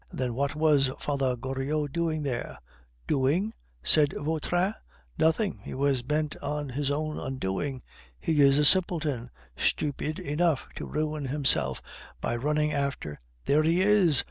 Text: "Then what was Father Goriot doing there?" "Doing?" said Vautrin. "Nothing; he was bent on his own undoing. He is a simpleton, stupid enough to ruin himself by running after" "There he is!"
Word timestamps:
"Then 0.11 0.33
what 0.33 0.55
was 0.55 0.89
Father 0.97 1.35
Goriot 1.35 1.93
doing 1.93 2.23
there?" 2.23 2.57
"Doing?" 3.07 3.53
said 3.83 4.13
Vautrin. 4.17 4.73
"Nothing; 5.19 5.59
he 5.63 5.75
was 5.75 6.01
bent 6.01 6.35
on 6.37 6.69
his 6.69 6.89
own 6.89 7.19
undoing. 7.19 7.83
He 8.19 8.41
is 8.41 8.57
a 8.57 8.65
simpleton, 8.65 9.29
stupid 9.55 10.17
enough 10.17 10.67
to 10.77 10.87
ruin 10.87 11.25
himself 11.25 11.83
by 12.19 12.35
running 12.35 12.73
after" 12.73 13.21
"There 13.45 13.61
he 13.61 13.83
is!" 13.83 14.19